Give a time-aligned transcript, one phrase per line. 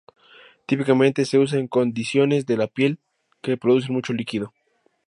[0.65, 2.97] Típicamente se usa en condiciones de la piel
[3.43, 4.51] que producen mucho líquido.